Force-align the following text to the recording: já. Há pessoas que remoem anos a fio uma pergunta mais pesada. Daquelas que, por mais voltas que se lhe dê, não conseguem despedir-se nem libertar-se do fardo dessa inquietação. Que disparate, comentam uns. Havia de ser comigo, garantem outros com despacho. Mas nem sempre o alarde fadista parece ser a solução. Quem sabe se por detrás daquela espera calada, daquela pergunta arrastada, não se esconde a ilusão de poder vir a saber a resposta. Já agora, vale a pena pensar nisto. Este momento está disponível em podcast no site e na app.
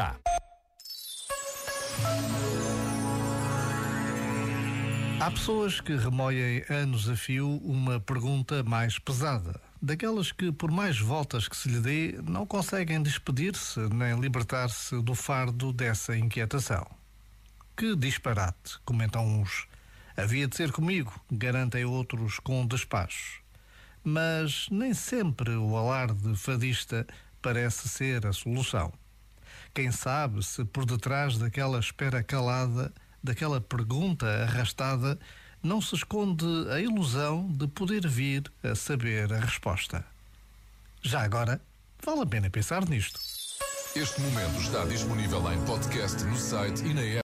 já. 0.00 0.16
Há 5.20 5.30
pessoas 5.30 5.80
que 5.80 5.94
remoem 5.94 6.64
anos 6.70 7.08
a 7.08 7.16
fio 7.16 7.58
uma 7.58 8.00
pergunta 8.00 8.62
mais 8.62 8.98
pesada. 8.98 9.60
Daquelas 9.82 10.32
que, 10.32 10.50
por 10.50 10.70
mais 10.70 10.98
voltas 10.98 11.46
que 11.46 11.56
se 11.56 11.68
lhe 11.68 11.80
dê, 11.80 12.18
não 12.22 12.46
conseguem 12.46 13.02
despedir-se 13.02 13.80
nem 13.94 14.18
libertar-se 14.18 15.00
do 15.02 15.14
fardo 15.14 15.72
dessa 15.72 16.16
inquietação. 16.16 16.86
Que 17.76 17.94
disparate, 17.94 18.78
comentam 18.84 19.26
uns. 19.26 19.68
Havia 20.16 20.48
de 20.48 20.56
ser 20.56 20.72
comigo, 20.72 21.12
garantem 21.30 21.84
outros 21.84 22.38
com 22.38 22.66
despacho. 22.66 23.42
Mas 24.02 24.66
nem 24.70 24.94
sempre 24.94 25.50
o 25.50 25.76
alarde 25.76 26.34
fadista 26.36 27.06
parece 27.42 27.88
ser 27.88 28.26
a 28.26 28.32
solução. 28.32 28.92
Quem 29.72 29.92
sabe 29.92 30.42
se 30.44 30.64
por 30.64 30.84
detrás 30.84 31.38
daquela 31.38 31.78
espera 31.78 32.22
calada, 32.22 32.92
daquela 33.22 33.60
pergunta 33.60 34.26
arrastada, 34.26 35.18
não 35.62 35.80
se 35.80 35.94
esconde 35.94 36.44
a 36.70 36.80
ilusão 36.80 37.46
de 37.48 37.68
poder 37.68 38.06
vir 38.08 38.50
a 38.62 38.74
saber 38.74 39.32
a 39.32 39.40
resposta. 39.40 40.04
Já 41.02 41.22
agora, 41.22 41.60
vale 42.04 42.22
a 42.22 42.26
pena 42.26 42.50
pensar 42.50 42.88
nisto. 42.88 43.20
Este 43.94 44.20
momento 44.20 44.60
está 44.60 44.84
disponível 44.84 45.52
em 45.52 45.64
podcast 45.64 46.22
no 46.24 46.36
site 46.36 46.84
e 46.84 46.94
na 46.94 47.02
app. 47.02 47.18